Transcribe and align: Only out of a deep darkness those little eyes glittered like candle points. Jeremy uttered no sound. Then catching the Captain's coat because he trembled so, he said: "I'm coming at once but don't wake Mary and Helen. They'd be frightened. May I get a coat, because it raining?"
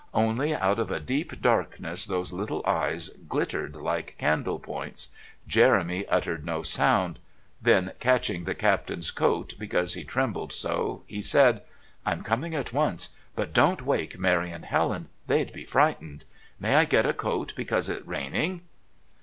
Only 0.15 0.55
out 0.55 0.79
of 0.79 0.89
a 0.89 0.99
deep 0.99 1.43
darkness 1.43 2.07
those 2.07 2.33
little 2.33 2.63
eyes 2.65 3.09
glittered 3.27 3.75
like 3.75 4.17
candle 4.17 4.57
points. 4.57 5.09
Jeremy 5.47 6.07
uttered 6.07 6.43
no 6.43 6.63
sound. 6.63 7.19
Then 7.61 7.93
catching 7.99 8.45
the 8.45 8.55
Captain's 8.55 9.11
coat 9.11 9.53
because 9.59 9.93
he 9.93 10.03
trembled 10.03 10.51
so, 10.51 11.03
he 11.05 11.21
said: 11.21 11.61
"I'm 12.03 12.23
coming 12.23 12.55
at 12.55 12.73
once 12.73 13.09
but 13.35 13.53
don't 13.53 13.83
wake 13.83 14.17
Mary 14.17 14.49
and 14.49 14.65
Helen. 14.65 15.07
They'd 15.27 15.53
be 15.53 15.65
frightened. 15.65 16.25
May 16.59 16.73
I 16.77 16.85
get 16.85 17.05
a 17.05 17.13
coat, 17.13 17.53
because 17.55 17.87
it 17.87 18.01
raining?" 18.07 18.63